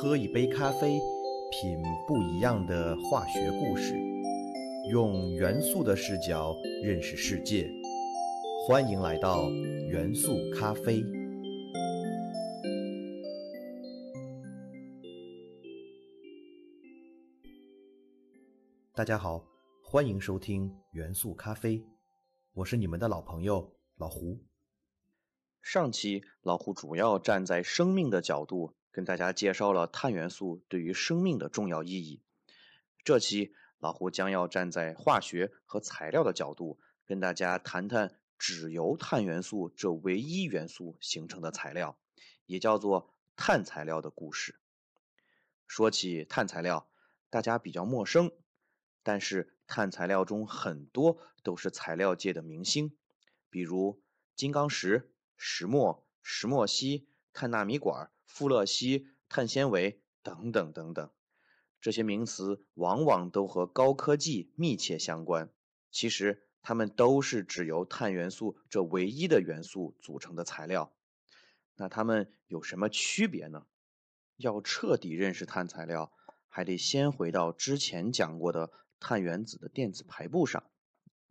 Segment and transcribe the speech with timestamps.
[0.00, 1.00] 喝一杯咖啡，
[1.50, 3.96] 品不一样的化学故事，
[4.92, 7.68] 用元素的视角认识世界。
[8.64, 11.02] 欢迎来到元素咖啡。
[18.94, 19.44] 大家好，
[19.82, 21.84] 欢迎收听元素咖啡，
[22.54, 24.38] 我是你们的老朋友老胡。
[25.60, 32.20] 上期老胡主要站在生命的角度跟大家介绍了碳元素对于生命的重要意义。
[33.04, 41.98] 这期老胡将要站在化学和材料的角度跟大家谈谈只由碳元素这唯一元素形成的材料，
[42.46, 44.58] 也叫做碳材料的故事。
[45.66, 46.88] 说起碳材料，
[47.30, 48.32] 大家比较陌生，
[49.02, 52.96] 但是碳材料中很多都是材料界的明星，
[53.50, 54.02] 比如
[54.34, 55.12] 金刚石。
[55.40, 61.10] 石墨、石墨烯、碳纳米管、富勒烯、碳纤维等等等等，
[61.80, 65.52] 这些名词往往都和高科技密切相关。
[65.90, 70.94] 其实，它们都是只由碳元素这唯一的元素组成的材料。
[71.74, 73.66] 那它们有什么区别呢？
[74.36, 76.12] 要彻底认识碳材料，
[76.46, 80.62] 还得先回到之前讲过的碳原子的电子排布上。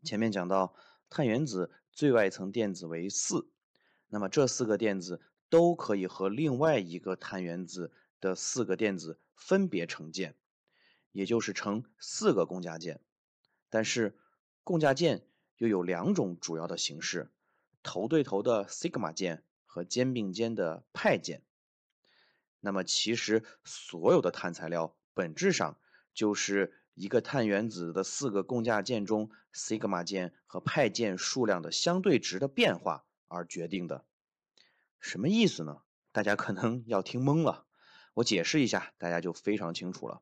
[0.03, 0.75] 前面讲到，
[1.09, 3.49] 碳原子最外层电子为四。
[4.07, 10.35] 那么这四个电子都可以和另外一个碳原子的四个电子分别成键，
[11.11, 13.01] 也就是成四个共价键。
[13.69, 14.17] 但是
[14.63, 17.31] 共价键又有两种主要的形式：
[17.83, 21.43] 头对头的 sigma 键和肩并肩的派键。
[22.59, 25.77] 那么其实所有的碳材料本质上
[26.13, 33.03] 就是一个碳原子的四个共价键中 sigma 键和派键数量的相对值的变化。
[33.29, 34.05] 而决定的，
[34.99, 35.81] 什么意思呢？
[36.11, 37.65] 大家可能要听懵了。
[38.15, 40.21] 我解释一下，大家就非常清楚了。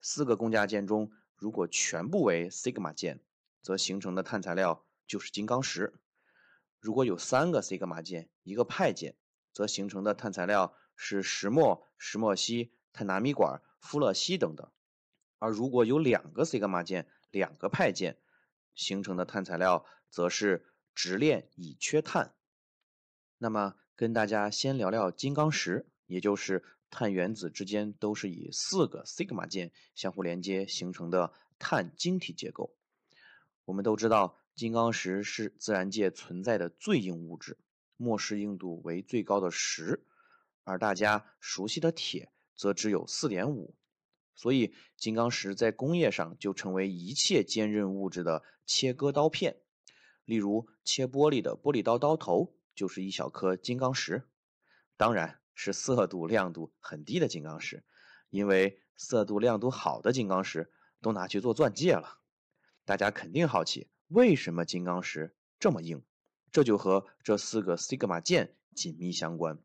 [0.00, 3.22] 四个共价键中，如果全部为西格玛键，
[3.62, 5.92] 则形成的碳材料就是金刚石；
[6.80, 9.16] 如果有三个西格玛键，一个派键，
[9.52, 14.68] 则形成的碳材料是石墨、石墨烯、碳纳米管、富勒烯等等；
[15.38, 18.18] 而如果有两个西格玛键，两个派键，
[18.74, 20.70] 形成的碳材料则是。
[20.96, 22.36] 直链乙炔碳。
[23.38, 32.74] 那么，跟大家先聊聊金刚石，也就是碳原子之间都是以四个西格玛键相互连接形成的碳晶体结构。
[33.64, 37.58] 我们都知道，金刚石是自然界存在的最硬物质，
[37.96, 40.04] 末世硬度为最高的石，
[40.62, 43.74] 而大家熟悉的铁则只有四点五，
[44.34, 49.56] 所以金刚石在工业上就成为一切坚韧物质的切割刀片。
[50.24, 54.28] 例如，切玻璃的玻璃刀刀头就是一小颗金刚石，
[54.96, 57.84] 当然是色度亮度很低的金刚石，
[58.30, 62.18] 因为色度亮度好的金刚石都拿去做钻戒了。
[62.84, 66.02] 大家肯定好奇，为什么金刚石这么硬？
[66.52, 69.58] 这就和这四个西格玛键紧密相关。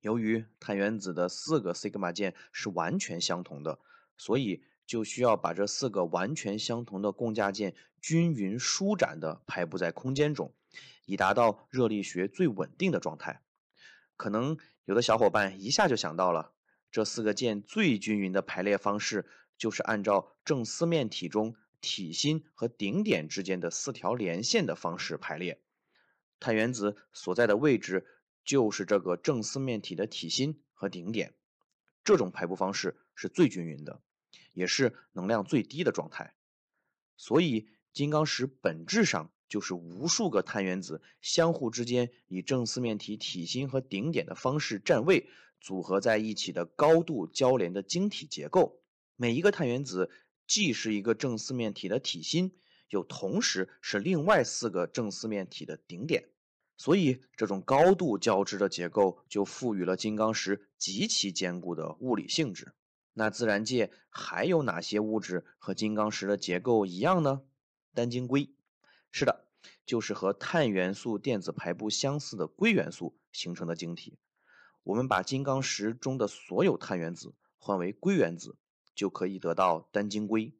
[0.00, 3.78] 由于碳原子的四个西格玛键是完全相同的，
[4.16, 4.62] 所以。
[4.86, 10.54] 就需要把这四个完全相同的共价键均匀舒展地排布在空间中，
[11.06, 13.42] 以达到热力学最稳定的状态。
[14.16, 16.52] 可能有的小伙伴一下就想到了，
[16.90, 25.62] 这四个键最均匀的排列方式，就是按照正四面体中体心和顶点之间的四条连线的方式排列。
[26.38, 28.06] 碳原子所在的位置
[28.44, 31.34] 就是这个正四面体的体心和顶点，
[32.04, 34.02] 这种排布方式是最均匀的。
[34.52, 36.34] 也是能量最低的状态，
[37.18, 45.30] 所以金刚石本质上就是无数个碳原子相互之间以正四面体体心和顶点的方式占位
[45.62, 48.82] 组合在一起的高度交联的晶体结构。
[49.16, 50.10] 每一个碳原子
[50.46, 52.52] 既是一个正四面体的体心，
[52.90, 56.28] 又同时是另外四个正四面体的顶点，
[56.76, 62.74] 所以这种高度交织的结构就赋予了金刚石极其坚固的物理性质。
[63.14, 67.40] 那自然界还有哪些物质和金刚石的结构一样呢？
[67.96, 68.54] 单晶硅，
[69.10, 69.48] 是的，
[69.86, 74.18] 就是和碳元素电子排布相似的硅元素形成的晶体。
[74.82, 78.58] 我们把金刚石中的所有碳原子换为硅原子，
[78.94, 80.54] 就可以得到单晶硅。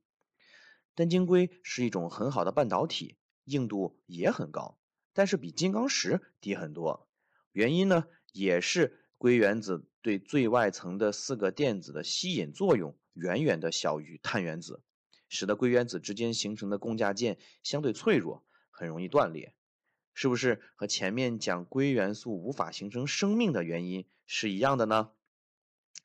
[0.94, 4.78] 单晶硅是一种很好的半导体，硬度也很高，
[5.12, 7.06] 但是比金刚石低很多。
[7.52, 9.86] 原因呢，也是硅原子。
[10.02, 14.80] 对最外层的四个电子的吸引作用远远的小于碳原子，
[15.28, 19.55] 使得硅原子之间形成的共价键相对脆弱，很容易断裂。
[20.14, 25.11] 是不是和前面讲硅元素无法形成生命的原因是一样的呢？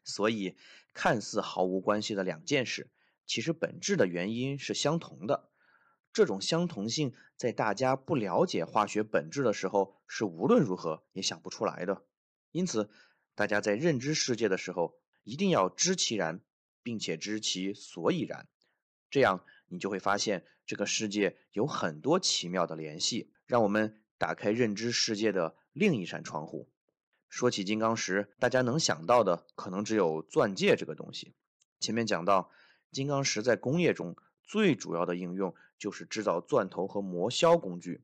[0.03, 0.57] 所以，
[0.93, 2.89] 看似毫无关系的两件事，
[3.25, 5.49] 其实本质的原因是相同的。
[6.11, 12.03] 这种相同性，在大家不了解化学本质的时候，是无论如何也想不出来的。
[12.51, 12.89] 因此，
[13.33, 16.41] 大家在认知世界的时候，一定要知其然，
[16.83, 18.49] 并且知其所以然。
[19.11, 26.69] 这样，你就会发现这个世界有很多奇妙的联系，让我们打开认知世界的另一扇窗户。
[27.27, 31.35] 说起金刚石，大家能想到的可能只有钻戒这个东西。
[31.79, 32.49] 前面讲到，
[32.91, 38.03] 金刚石在工业中最主要的应用就是制造钻头和磨削工具。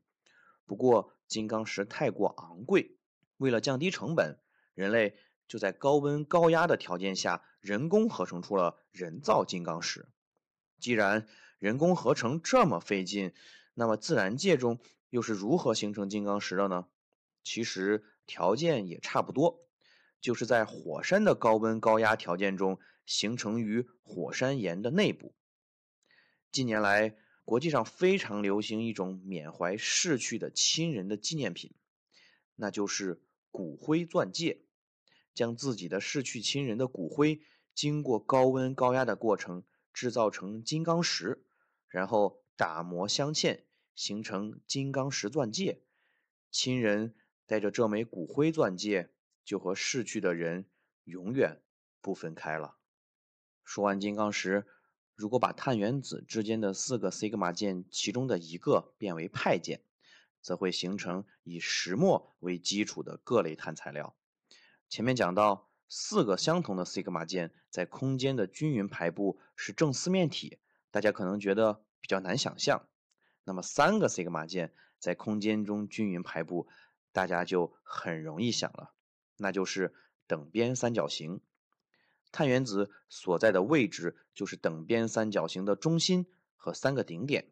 [0.66, 2.96] 不过，金刚石太过昂贵，
[3.38, 4.38] 为了降低成本，
[4.74, 5.16] 人类
[5.46, 10.06] 就在高温高压的条件下人工合成出了人造金刚石。
[10.78, 11.26] 既然
[11.58, 13.32] 人工合成这么费劲，
[13.74, 14.78] 那么自然界中
[15.10, 16.86] 又是如何形成金刚石的呢？
[17.42, 18.04] 其实。
[18.30, 19.66] 条件也差不多，
[20.20, 25.34] 就是在火山的高温高压条件中形成于火山岩的内部。
[26.52, 27.16] 近年来，
[27.46, 31.72] 国际上非常流行一种缅怀逝去的亲人的纪念品，
[32.54, 34.60] 那就是骨灰钻戒。
[35.32, 37.40] 将自己的逝去亲人的骨灰
[37.74, 39.64] 经过高温高压的过程
[39.98, 41.44] 制造成金刚石，
[41.88, 43.62] 然后打磨镶嵌，
[43.94, 45.82] 形成金刚石钻戒。
[46.50, 47.14] 亲人。
[47.48, 49.10] 带着这枚骨灰钻戒，
[49.42, 50.66] 就和逝去的人
[51.04, 51.62] 永远
[52.02, 52.76] 不分开了。
[53.64, 54.66] 说完金刚石，
[55.14, 59.80] 如果把碳原子之间的四个西格玛键其中的一个变为派键，
[60.42, 64.14] 则会形成以石墨为基础的各类碳材料。
[64.90, 70.58] 前面讲到，四个相同的西格玛键在空间的均匀排布是正四面体，
[70.90, 72.86] 大家可能觉得比较难想象。
[73.44, 76.68] 那么三个西格玛键在空间中均匀排布。
[77.10, 78.92] 大家就很容易想了，
[79.38, 79.92] 那就是
[80.28, 81.40] 等边三角形。
[82.30, 87.50] 碳原子所在的位置就是等边三角形的中心和三个顶点。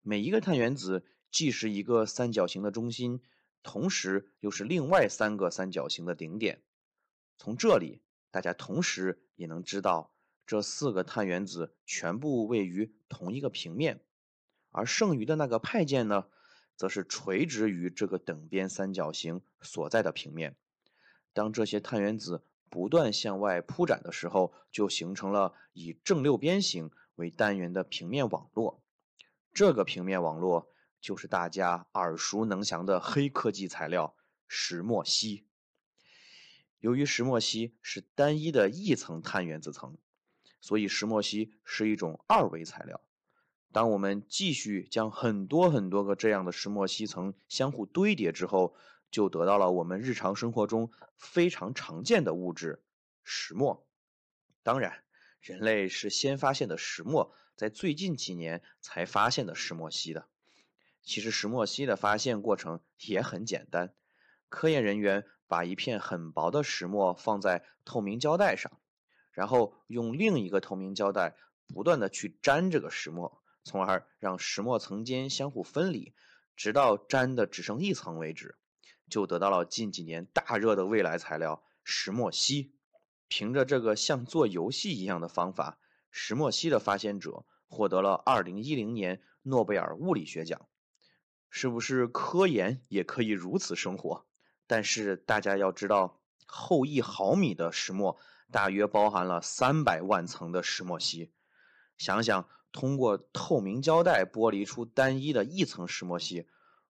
[0.00, 3.20] 每一个碳原子既是一个三角形的中心，
[3.62, 6.62] 同时又是另外三个三角形的顶点。
[7.36, 10.12] 从这里，大家同时也能知道，
[10.46, 14.02] 这四个碳原子全部位于同一个平面，
[14.70, 16.26] 而剩余的那个派键呢？
[16.76, 20.56] 则是垂直于这个等边三角形所在的平面。
[21.32, 28.82] 当这些碳原子不断向外铺展的时候，就形成了以正六边形为单元的平面网络。
[29.52, 30.68] 这个平面网络
[31.00, 34.16] 就是大家耳熟能详的黑科技材料
[34.48, 35.46] 石墨烯。
[36.84, 39.96] 由于石墨烯是单一的一层碳原子层，
[40.60, 43.00] 所以石墨烯是一种二维材料。
[43.72, 48.76] 当我们继续将很多很多个这样的石墨烯层相互堆叠之后，
[49.10, 52.82] 就得到了我们日常生活中非常常见的物质——
[53.24, 53.86] 石墨。
[54.62, 55.04] 当然，
[55.40, 60.28] 人类是先发现的石墨，在最近几年才发现的石墨烯的。
[61.02, 63.94] 其实，石墨烯的发现过程也很简单：
[64.50, 68.80] 科研人员把一片很薄的石墨放在透明胶带上，
[69.32, 71.36] 然后用另一个透明胶带
[71.66, 73.40] 不断的去粘这个石墨。
[73.66, 76.14] 从而让石墨层间相互分离，
[76.54, 78.58] 直到粘的只剩一层为止，
[79.08, 82.74] 就得到了近几年大热的未来材料石墨烯。
[83.26, 85.78] 凭着这个像做游戏一样的方法，
[86.10, 90.68] 石墨烯的发现者获得了2010年诺贝尔物理学奖。
[91.48, 94.26] 是不是科研也可以如此生活？
[94.66, 98.18] 但是大家要知道，厚一毫米的石墨
[98.50, 101.32] 大约包含了三百万层的石墨烯。
[101.98, 102.48] 想想。
[102.74, 106.48] 通过透明胶带剥离出单一的一层石墨烯，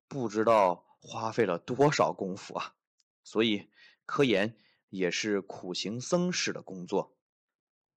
[0.08, 2.74] 不知道花费了多少功夫啊！
[3.22, 3.68] 所以
[4.06, 4.56] 科研
[4.88, 7.14] 也是苦行僧式的工作。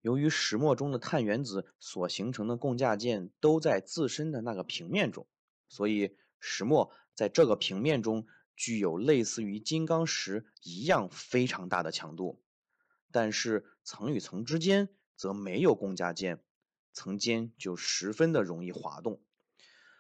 [0.02, 5.26] 由于石墨中的碳原子所形成的共价键都在自身的那个平面中，
[5.70, 12.44] 所以石墨在这个平面中具有类似于金刚石一样非常大的强度。
[13.10, 16.44] 但是层与层之间则没有共价键。
[16.94, 19.22] 层间就十分的容易滑动，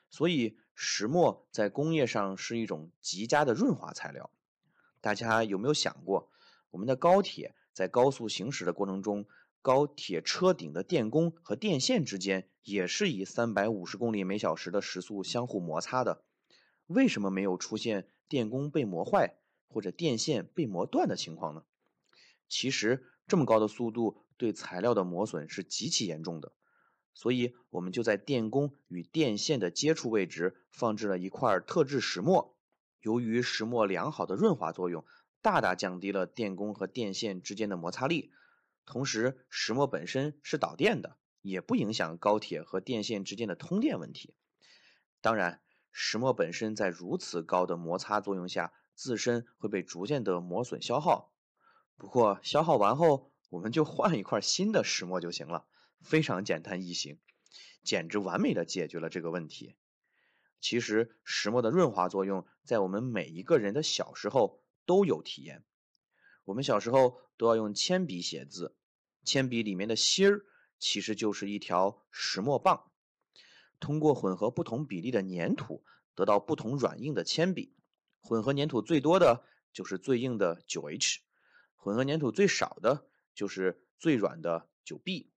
[0.10, 4.32] 所以石墨在工业上是一种极佳的润滑材料。
[5.00, 6.32] 大家有没有想过，
[6.72, 9.28] 我们的高铁在高速行驶的过程中，
[9.62, 16.24] 高铁车顶的电工和电线之间也是以三百五十公里每小时的时速相互摩擦的？
[16.88, 21.64] 为什么没有出现电工被磨坏或者电线被磨断的情况呢？
[22.50, 26.54] 其实，这么高的速度对材料的磨损是极其严重的。
[27.14, 32.56] 所以，我们就在电工与电线的接触位置放置了一块特制石墨。
[33.02, 35.04] 由于石墨良好的润滑作用，
[35.42, 38.32] 大大降低了电工和电线之间的摩擦力。
[38.86, 44.36] 同时，石墨本身是导电的，也不影响高铁和电线之间的通电问题。
[45.20, 45.62] 当然，
[46.00, 51.34] 石墨本身在如此高的摩擦作用下，自身会被逐渐的磨损消耗。
[51.96, 55.66] 不过，消耗完后，我们就换一块新的石墨就行了，
[56.00, 57.18] 非常简单易行，
[57.82, 59.75] 简直完美的解决了这个问题。
[60.62, 65.66] 其实，石墨的润滑作用，在我们每一个人的小时候都有体验。
[66.46, 68.75] 我们小时候都要用铅笔写字，
[69.24, 70.46] 铅笔里面的芯儿
[70.77, 72.92] 其实就是一条石墨棒。
[73.80, 75.84] 通过混合不同比例的粘土，
[76.16, 77.76] 得到不同软硬的铅笔。
[78.22, 81.18] 混合粘土最多的就是最硬的 9H，
[81.76, 85.28] 混合粘土最少的就是最软的 9B。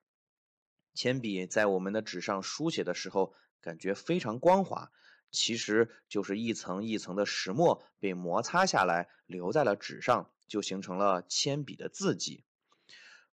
[0.94, 4.90] 铅笔在我们的纸上书写的时候，感觉非常光滑，
[5.30, 12.44] 其实就是一层一层的石墨被摩擦下来，留在了纸上，就形成了铅笔的字迹。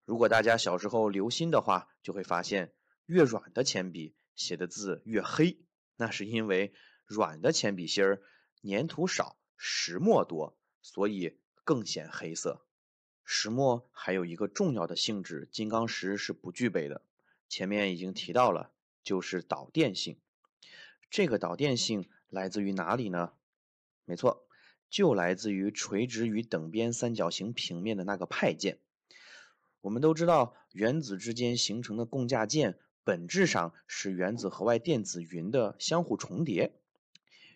[0.06, 2.74] 如果大家小时候留心的话，就会发现，
[3.06, 5.60] 越软的铅笔写的字越黑，
[5.96, 6.74] 那是因为
[7.06, 8.22] 软的铅笔芯儿
[8.64, 12.66] 粘土少，石墨多，所以更显黑色。
[13.24, 17.04] 石墨还有一个重要的性质，金刚石是不具备的。
[17.48, 18.72] 前面已经提到了，
[19.04, 20.20] 就是导电性。
[21.10, 23.34] 这个导电性来自于哪里呢？
[24.06, 24.48] 没错，
[24.90, 28.80] 就来自于垂直于等边三角形平面的那个派键。
[29.82, 36.74] 我们都知道，原子之间形成的共价键，本质上是原子核外电子云的相互重叠。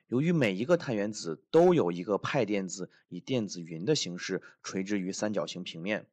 [0.08, 6.08] 由于每一个碳原子都有一个派电子以电子云的形式垂直于三角形平面，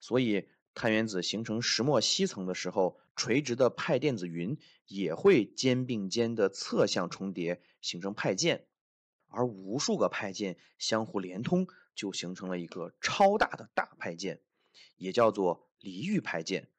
[0.00, 0.48] 所以。
[0.74, 8.64] 碳原子形成石墨烯层的时候，垂直的派电子云也会肩并肩的侧向重叠，形成派键，
[9.28, 14.40] 而无数个派键相互连通，就形成了一个超大的大派键，
[14.96, 16.70] 也叫做离域派键。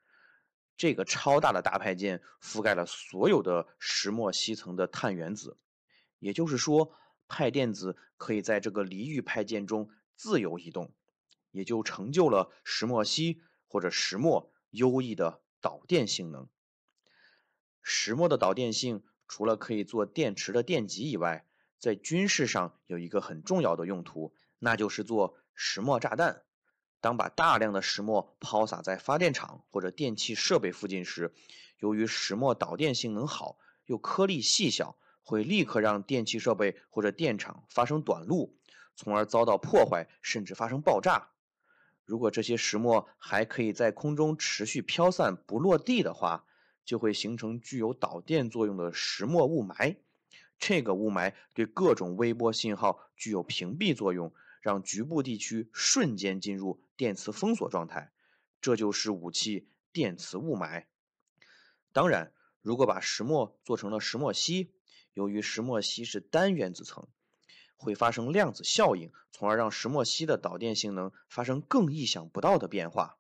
[0.83, 5.55] 这个超大的大派键覆盖了所有的石墨烯层的碳原子，
[6.19, 6.93] 也就是说，
[7.29, 10.93] 派电子可以在这个离域派键中自由移动，
[11.51, 13.41] 也就成就了石墨烯。
[13.65, 16.49] 或者石墨优异的导电性能。
[17.81, 21.47] 石墨的导电性除了可以做电池的电极以外，
[21.79, 26.43] 在军事上有一个很重要的用途，那就是做石墨炸弹。
[27.03, 31.33] 当把大量的石墨抛洒在发电厂或者电气设备附近时，
[31.79, 33.57] 由于石墨导电性能好，
[33.87, 38.55] 又颗粒细小，会立刻让电气设备或者电厂发生短路，
[38.95, 41.27] 从而遭到破坏，甚至发生爆炸。
[42.05, 46.45] 如果这些石墨还可以在空中持续飘散不落地的话，
[46.85, 49.97] 就会形成具有导电作用的石墨雾霾。
[50.57, 58.11] 这个雾霾对各种微波信号具有屏蔽作用，让局部地区瞬间进入电磁封锁状态。
[58.61, 60.85] 这就是武器电磁雾霾。
[61.91, 64.73] 当然，如果把石墨做成了石墨烯，
[65.13, 67.07] 由于石墨烯是单原子层。
[67.75, 73.17] 会发生量子效应，从而让石墨烯的导电性能发生更意想不到的变化。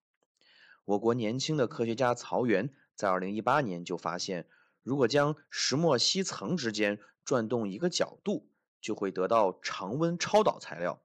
[0.85, 4.47] 我国年轻的科学家曹原在2018年就发现，
[4.81, 8.47] 如果将石墨烯层之间转动一个角度，
[8.79, 11.01] 就会得到常温超导材料。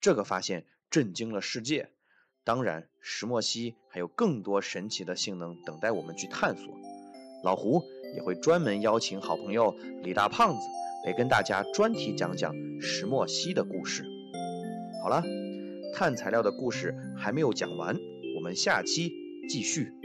[0.00, 1.92] 这个发现震惊了世界。
[2.44, 6.74] 当然，石墨烯还有更多神奇的性能等待我们去探索。
[7.44, 7.82] 老胡
[8.16, 10.66] 也会专门邀请好朋友李大胖子。
[11.04, 14.04] 来跟大家专题讲讲石墨烯的故事。
[15.02, 15.20] 好了，
[15.94, 17.96] 碳材料的故事还没有讲完，
[18.36, 19.12] 我们下期
[19.48, 20.01] 继续。